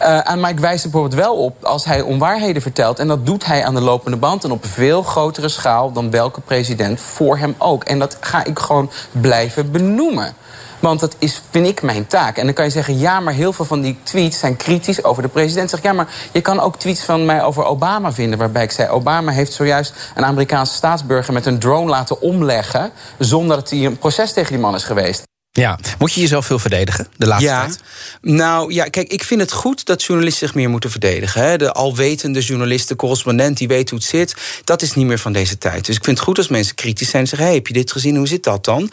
Uh, 0.00 0.34
maar 0.34 0.50
ik 0.50 0.60
wijs 0.60 0.84
er 0.84 0.90
bijvoorbeeld 0.90 1.20
wel 1.22 1.34
op 1.34 1.64
als 1.64 1.84
hij 1.84 2.00
onwaarheden 2.00 2.62
vertelt. 2.62 2.98
En 2.98 3.08
dat 3.08 3.26
doet 3.26 3.46
hij 3.46 3.64
aan 3.64 3.74
de 3.74 3.80
lopende 3.80 4.16
band 4.16 4.44
en 4.44 4.50
op 4.50 4.66
veel 4.66 5.02
grotere 5.02 5.48
schaal 5.48 5.92
dan 5.92 6.10
welke 6.10 6.40
president 6.40 7.00
voor 7.00 7.38
hem 7.38 7.54
ook. 7.58 7.84
En 7.84 7.98
dat 7.98 8.16
ga 8.20 8.44
ik 8.44 8.58
gewoon 8.58 8.90
blijven 9.12 9.70
benoemen. 9.70 10.34
Want 10.84 11.00
dat 11.00 11.16
is, 11.18 11.42
vind 11.50 11.66
ik, 11.66 11.82
mijn 11.82 12.06
taak. 12.06 12.36
En 12.36 12.44
dan 12.44 12.54
kan 12.54 12.64
je 12.64 12.70
zeggen, 12.70 12.98
ja, 12.98 13.20
maar 13.20 13.34
heel 13.34 13.52
veel 13.52 13.64
van 13.64 13.80
die 13.80 13.98
tweets 14.02 14.38
zijn 14.38 14.56
kritisch 14.56 15.04
over 15.04 15.22
de 15.22 15.28
president. 15.28 15.70
Zeg, 15.70 15.82
ja, 15.82 15.92
maar 15.92 16.08
je 16.32 16.40
kan 16.40 16.60
ook 16.60 16.78
tweets 16.78 17.04
van 17.04 17.24
mij 17.24 17.42
over 17.42 17.64
Obama 17.64 18.12
vinden... 18.12 18.38
waarbij 18.38 18.62
ik 18.62 18.70
zei, 18.70 18.88
Obama 18.88 19.32
heeft 19.32 19.52
zojuist 19.52 19.94
een 20.14 20.24
Amerikaanse 20.24 20.74
staatsburger... 20.74 21.32
met 21.32 21.46
een 21.46 21.58
drone 21.58 21.90
laten 21.90 22.20
omleggen... 22.20 22.90
zonder 23.18 23.56
dat 23.56 23.70
hij 23.70 23.84
een 23.84 23.98
proces 23.98 24.32
tegen 24.32 24.52
die 24.52 24.60
man 24.60 24.74
is 24.74 24.84
geweest. 24.84 25.22
Ja, 25.60 25.78
moet 25.98 26.12
je 26.12 26.20
jezelf 26.20 26.46
veel 26.46 26.58
verdedigen 26.58 27.06
de 27.16 27.26
laatste 27.26 27.48
ja. 27.48 27.66
tijd? 27.66 27.80
Nou 28.20 28.72
ja, 28.72 28.84
kijk, 28.84 29.12
ik 29.12 29.24
vind 29.24 29.40
het 29.40 29.52
goed 29.52 29.84
dat 29.84 30.02
journalisten 30.02 30.46
zich 30.46 30.56
meer 30.56 30.70
moeten 30.70 30.90
verdedigen. 30.90 31.42
Hè. 31.42 31.56
De 31.56 31.72
alwetende 31.72 32.40
journalist, 32.40 32.88
de 32.88 32.96
correspondent 32.96 33.56
die 33.56 33.68
weet 33.68 33.90
hoe 33.90 33.98
het 33.98 34.08
zit, 34.08 34.34
dat 34.64 34.82
is 34.82 34.94
niet 34.94 35.06
meer 35.06 35.18
van 35.18 35.32
deze 35.32 35.58
tijd. 35.58 35.86
Dus 35.86 35.96
ik 35.96 36.04
vind 36.04 36.16
het 36.16 36.26
goed 36.26 36.38
als 36.38 36.48
mensen 36.48 36.74
kritisch 36.74 37.10
zijn 37.10 37.22
en 37.22 37.28
zeggen: 37.28 37.46
hey, 37.46 37.56
heb 37.56 37.66
je 37.66 37.72
dit 37.72 37.92
gezien? 37.92 38.16
Hoe 38.16 38.26
zit 38.26 38.44
dat 38.44 38.64
dan? 38.64 38.90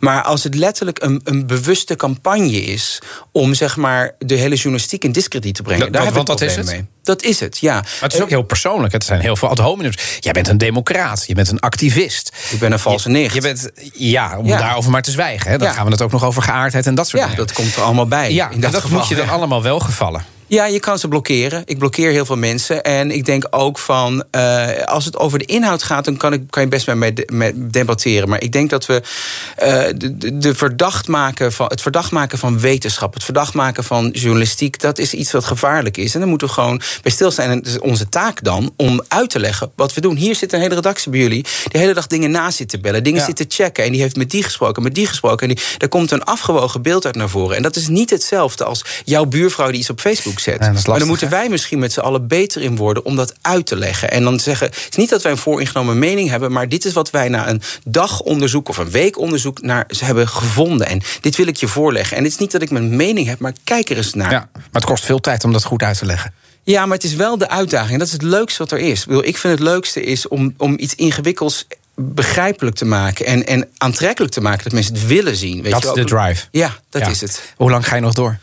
Maar 0.00 0.22
als 0.22 0.44
het 0.44 0.54
letterlijk 0.54 1.02
een, 1.02 1.20
een 1.24 1.46
bewuste 1.46 1.96
campagne 1.96 2.62
is 2.62 2.98
om 3.32 3.54
zeg 3.54 3.76
maar 3.76 4.14
de 4.18 4.34
hele 4.34 4.54
journalistiek 4.54 5.04
in 5.04 5.12
discrediet 5.12 5.54
te 5.54 5.62
brengen, 5.62 5.92
daar 5.92 6.04
heb 6.04 6.16
ik 6.16 6.26
dat 6.26 6.40
is 6.40 6.56
het. 6.56 6.66
mee. 6.66 6.86
Dat 7.04 7.22
is 7.22 7.40
het, 7.40 7.58
ja. 7.58 7.72
Maar 7.72 7.86
het 8.00 8.14
is 8.14 8.20
ook 8.20 8.28
heel 8.28 8.42
persoonlijk. 8.42 8.92
Het 8.92 9.04
zijn 9.04 9.20
heel 9.20 9.36
veel 9.36 9.48
ad 9.48 9.58
hominems. 9.58 9.96
Jij 10.20 10.32
bent 10.32 10.48
een 10.48 10.58
democraat, 10.58 11.24
je 11.26 11.34
bent 11.34 11.50
een 11.50 11.60
activist. 11.60 12.32
Ik 12.50 12.58
ben 12.58 12.72
een 12.72 12.78
valse 12.78 13.08
nicht. 13.08 13.34
Je 13.34 13.40
bent, 13.40 13.70
ja, 13.92 14.38
om 14.38 14.46
daarover 14.46 14.90
maar 14.90 15.02
te 15.02 15.10
zwijgen. 15.10 15.50
Hè. 15.50 15.58
Dan 15.58 15.72
gaan 15.72 15.84
we 15.84 15.90
het 15.90 16.02
ook 16.02 16.12
nog 16.12 16.24
over 16.24 16.42
geaardheid 16.42 16.86
en 16.86 16.94
dat 16.94 17.08
soort 17.08 17.22
ja, 17.22 17.28
dingen. 17.28 17.46
dat 17.46 17.56
komt 17.56 17.76
er 17.76 17.82
allemaal 17.82 18.06
bij. 18.06 18.32
Ja, 18.32 18.50
in 18.50 18.60
dat, 18.60 18.72
dat 18.72 18.88
moet 18.88 19.08
je 19.08 19.14
dan 19.14 19.28
allemaal 19.28 19.62
wel 19.62 19.78
gevallen. 19.78 20.33
Ja, 20.46 20.66
je 20.66 20.80
kan 20.80 20.98
ze 20.98 21.08
blokkeren. 21.08 21.62
Ik 21.66 21.78
blokkeer 21.78 22.10
heel 22.10 22.24
veel 22.24 22.36
mensen. 22.36 22.82
En 22.82 23.10
ik 23.10 23.24
denk 23.24 23.46
ook 23.50 23.78
van, 23.78 24.24
uh, 24.30 24.82
als 24.84 25.04
het 25.04 25.16
over 25.16 25.38
de 25.38 25.44
inhoud 25.44 25.82
gaat... 25.82 26.04
dan 26.04 26.16
kan, 26.16 26.32
ik, 26.32 26.42
kan 26.50 26.62
je 26.62 26.68
best 26.68 26.86
met 26.86 27.30
mij 27.30 27.52
debatteren. 27.54 28.28
Maar 28.28 28.42
ik 28.42 28.52
denk 28.52 28.70
dat 28.70 28.86
we 28.86 29.02
uh, 29.62 29.82
de, 29.96 30.38
de 30.38 30.54
verdacht 30.54 31.08
maken 31.08 31.52
van, 31.52 31.66
het 31.66 31.82
verdacht 31.82 32.10
maken 32.10 32.38
van 32.38 32.60
wetenschap... 32.60 33.14
het 33.14 33.24
verdacht 33.24 33.54
maken 33.54 33.84
van 33.84 34.10
journalistiek... 34.12 34.80
dat 34.80 34.98
is 34.98 35.14
iets 35.14 35.32
wat 35.32 35.44
gevaarlijk 35.44 35.96
is. 35.96 36.14
En 36.14 36.20
dan 36.20 36.28
moeten 36.28 36.46
we 36.46 36.52
gewoon 36.52 36.80
bij 37.02 37.12
stilstaan. 37.12 37.50
En 37.50 37.58
het 37.58 37.66
is 37.66 37.78
onze 37.78 38.08
taak 38.08 38.44
dan 38.44 38.72
om 38.76 39.02
uit 39.08 39.30
te 39.30 39.40
leggen 39.40 39.72
wat 39.76 39.94
we 39.94 40.00
doen. 40.00 40.16
Hier 40.16 40.34
zit 40.34 40.52
een 40.52 40.60
hele 40.60 40.74
redactie 40.74 41.10
bij 41.10 41.20
jullie... 41.20 41.42
die 41.42 41.52
de 41.72 41.78
hele 41.78 41.94
dag 41.94 42.06
dingen 42.06 42.30
na 42.30 42.50
zit 42.50 42.68
te 42.68 42.78
bellen, 42.78 43.04
dingen 43.04 43.20
ja. 43.20 43.26
zit 43.26 43.36
te 43.36 43.44
checken... 43.48 43.84
en 43.84 43.92
die 43.92 44.00
heeft 44.00 44.16
met 44.16 44.30
die 44.30 44.42
gesproken, 44.42 44.82
met 44.82 44.94
die 44.94 45.06
gesproken... 45.06 45.48
en 45.48 45.54
die, 45.54 45.64
daar 45.78 45.88
komt 45.88 46.10
een 46.10 46.24
afgewogen 46.24 46.82
beeld 46.82 47.04
uit 47.04 47.14
naar 47.14 47.28
voren. 47.28 47.56
En 47.56 47.62
dat 47.62 47.76
is 47.76 47.88
niet 47.88 48.10
hetzelfde 48.10 48.64
als 48.64 48.84
jouw 49.04 49.24
buurvrouw 49.24 49.70
die 49.70 49.78
iets 49.80 49.90
op 49.90 50.00
Facebook 50.00 50.33
zet. 50.40 50.86
maar 50.86 50.98
dan 50.98 51.08
moeten 51.08 51.28
wij 51.28 51.48
misschien 51.48 51.78
met 51.78 51.92
z'n 51.92 52.00
allen 52.00 52.26
beter 52.26 52.62
in 52.62 52.76
worden 52.76 53.04
om 53.04 53.16
dat 53.16 53.34
uit 53.40 53.66
te 53.66 53.76
leggen. 53.76 54.10
En 54.10 54.22
dan 54.22 54.40
zeggen, 54.40 54.66
het 54.66 54.86
is 54.90 54.96
niet 54.96 55.10
dat 55.10 55.22
wij 55.22 55.32
een 55.32 55.38
vooringenomen 55.38 55.98
mening 55.98 56.28
hebben, 56.28 56.52
maar 56.52 56.68
dit 56.68 56.84
is 56.84 56.92
wat 56.92 57.10
wij 57.10 57.28
na 57.28 57.48
een 57.48 57.62
dag 57.84 58.20
onderzoek 58.20 58.68
of 58.68 58.76
een 58.76 58.90
week 58.90 59.18
onderzoek 59.18 59.62
naar 59.62 59.84
ze 59.88 60.04
hebben 60.04 60.28
gevonden. 60.28 60.86
En 60.86 61.02
dit 61.20 61.36
wil 61.36 61.46
ik 61.46 61.56
je 61.56 61.68
voorleggen. 61.68 62.16
En 62.16 62.22
het 62.22 62.32
is 62.32 62.38
niet 62.38 62.52
dat 62.52 62.62
ik 62.62 62.70
mijn 62.70 62.96
mening 62.96 63.26
heb, 63.26 63.38
maar 63.38 63.52
kijk 63.64 63.90
er 63.90 63.96
eens 63.96 64.14
naar. 64.14 64.30
Ja, 64.30 64.48
maar 64.52 64.62
het 64.72 64.84
kost 64.84 65.04
veel 65.04 65.20
tijd 65.20 65.44
om 65.44 65.52
dat 65.52 65.64
goed 65.64 65.82
uit 65.82 65.98
te 65.98 66.06
leggen. 66.06 66.32
Ja, 66.62 66.86
maar 66.86 66.96
het 66.96 67.06
is 67.06 67.14
wel 67.14 67.38
de 67.38 67.48
uitdaging. 67.48 67.92
En 67.92 67.98
dat 67.98 68.06
is 68.06 68.12
het 68.12 68.22
leukste 68.22 68.58
wat 68.58 68.72
er 68.72 68.78
is. 68.78 69.06
Ik 69.06 69.38
vind 69.38 69.58
het 69.58 69.68
leukste 69.68 70.02
is 70.02 70.28
om, 70.28 70.54
om 70.56 70.74
iets 70.78 70.94
ingewikkelds 70.94 71.66
begrijpelijk 71.96 72.76
te 72.76 72.84
maken 72.84 73.26
en, 73.26 73.46
en 73.46 73.68
aantrekkelijk 73.76 74.32
te 74.32 74.40
maken 74.40 74.64
dat 74.64 74.72
mensen 74.72 74.94
het 74.94 75.06
willen 75.06 75.36
zien. 75.36 75.62
Weet 75.62 75.72
dat 75.72 75.84
is 75.84 75.92
de 75.92 76.04
drive. 76.04 76.46
Ja, 76.50 76.78
dat 77.00 77.10
is 77.10 77.20
het. 77.20 77.42
Hoe 77.56 77.70
lang 77.70 77.88
ga 77.88 77.94
je 77.94 78.00
nog 78.00 78.12
door? 78.12 78.38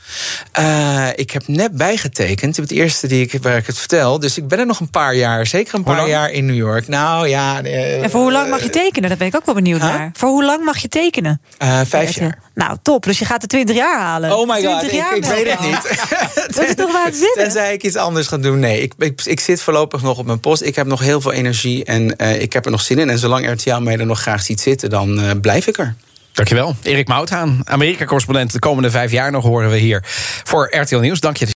Uh, 0.60 1.08
ik 1.16 1.32
heb 1.32 1.48
net 1.48 1.72
bijgetekend. 1.72 2.58
Het 2.58 2.72
eerste 2.72 3.08
die 3.08 3.22
ik, 3.22 3.42
waar 3.42 3.58
ik 3.58 3.68
het 3.68 3.78
vertel. 3.78 4.20
Dus 4.20 4.38
ik 4.38 4.48
ben 4.48 4.60
er 4.60 4.66
nog 4.66 4.80
een 4.80 4.90
paar 4.90 5.16
jaar. 5.16 5.48
Zeker 5.48 5.76
een 5.76 5.84
paar 5.84 6.08
jaar 6.08 6.32
in 6.32 6.46
New 6.46 6.56
York. 6.56 6.88
Nou 6.88 7.28
ja. 7.28 7.64
Uh, 7.64 8.04
en 8.04 8.10
voor 8.10 8.22
hoe 8.22 8.32
lang 8.32 8.50
mag 8.50 8.64
je 8.64 8.70
tekenen? 8.70 9.10
Daar 9.10 9.18
ben 9.18 9.28
ik 9.28 9.36
ook 9.36 9.46
wel 9.46 9.56
benieuwd 9.56 9.82
huh? 9.82 9.90
naar. 9.90 10.10
Voor 10.14 10.30
hoe 10.30 10.44
lang 10.44 10.64
mag 10.64 10.78
je 10.78 10.88
tekenen? 10.88 11.42
Uh, 11.64 11.80
vijf 11.86 12.16
jaar. 12.16 12.40
Nou, 12.54 12.78
top. 12.82 13.04
Dus 13.04 13.20
je 13.20 13.26
gaat 13.26 13.42
de 13.42 13.48
20 13.48 13.76
jaar 13.76 14.00
halen. 14.00 14.38
Oh 14.38 14.48
my 14.48 14.64
god, 14.64 14.84
ik, 14.84 14.92
ik 14.92 15.26
weet 15.26 15.52
het 15.52 15.60
niet. 15.60 15.82
dat 16.56 16.68
is 16.68 16.76
toch 16.76 16.92
waar 16.92 17.06
het 17.06 17.16
zit? 17.16 17.34
Tenzij 17.34 17.74
ik 17.74 17.84
iets 17.84 17.96
anders 17.96 18.28
ga 18.28 18.38
doen. 18.38 18.60
Nee, 18.60 18.82
ik, 18.82 18.94
ik, 18.98 19.22
ik, 19.24 19.40
zit 19.40 19.62
voorlopig 19.62 20.02
nog 20.02 20.18
op 20.18 20.26
mijn 20.26 20.40
post. 20.40 20.62
Ik 20.62 20.76
heb 20.76 20.88
nog 20.88 21.00
heel 21.00 21.22
veel 21.22 21.32
energie 21.32 21.86
en 21.86 22.14
uh, 22.18 22.42
ik 22.42 22.54
heb 22.54 22.66
er 22.66 22.72
nog 22.72 22.82
zin 22.82 23.00
in. 23.00 23.10
En 23.10 23.20
zolang 23.20 23.52
RTL 23.52 23.80
mij 23.80 23.98
er 23.98 24.06
nog 24.06 24.22
graag 24.22 24.42
ziet 24.42 24.62
zitten, 24.62 24.90
dan 24.90 25.20
uh, 25.20 25.32
blijf 25.42 25.68
ik 25.68 25.78
er. 25.78 25.96
Dankjewel. 26.34 26.76
Erik 26.82 27.08
Mouthaan, 27.08 27.62
Amerika-correspondent. 27.64 28.52
De 28.52 28.60
komende 28.60 28.92
vijf 28.92 29.12
jaar 29.12 29.32
nog 29.32 29.44
horen 29.44 29.70
we 29.70 29.78
hier 29.78 30.00
voor 30.44 30.76
RTL 30.76 30.98
Nieuws. 31.00 31.20
Dank 31.20 31.38
je. 31.38 31.48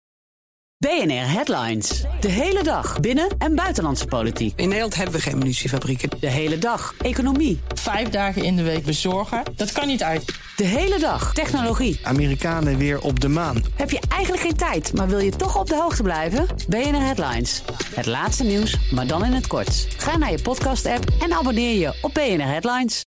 BNR 0.77 1.31
Headlines. 1.31 2.03
De 2.19 2.27
hele 2.27 2.63
dag 2.63 2.99
binnen- 2.99 3.35
en 3.37 3.55
buitenlandse 3.55 4.05
politiek. 4.05 4.53
In 4.55 4.65
Nederland 4.65 4.95
hebben 4.95 5.15
we 5.15 5.21
geen 5.21 5.37
munitiefabrieken. 5.37 6.09
De 6.19 6.29
hele 6.29 6.57
dag 6.57 6.93
economie. 7.01 7.59
Vijf 7.75 8.09
dagen 8.09 8.43
in 8.43 8.55
de 8.55 8.63
week 8.63 8.85
bezorgen, 8.85 9.43
dat 9.55 9.71
kan 9.71 9.87
niet 9.87 10.03
uit. 10.03 10.25
De 10.55 10.63
hele 10.63 10.99
dag 10.99 11.33
technologie. 11.33 11.99
Amerikanen 12.03 12.77
weer 12.77 13.01
op 13.01 13.19
de 13.19 13.27
maan. 13.27 13.63
Heb 13.75 13.91
je 13.91 13.99
eigenlijk 14.09 14.43
geen 14.43 14.55
tijd, 14.55 14.93
maar 14.93 15.07
wil 15.07 15.19
je 15.19 15.31
toch 15.31 15.59
op 15.59 15.67
de 15.67 15.75
hoogte 15.75 16.03
blijven? 16.03 16.47
BNR 16.67 17.01
Headlines. 17.01 17.63
Het 17.95 18.05
laatste 18.05 18.43
nieuws, 18.43 18.77
maar 18.91 19.07
dan 19.07 19.25
in 19.25 19.33
het 19.33 19.47
kort. 19.47 19.87
Ga 19.97 20.17
naar 20.17 20.31
je 20.31 20.41
podcast-app 20.41 21.03
en 21.21 21.33
abonneer 21.33 21.79
je 21.79 21.97
op 22.01 22.13
BNR 22.13 22.47
Headlines. 22.47 23.03